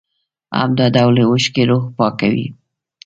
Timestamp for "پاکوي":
1.97-2.47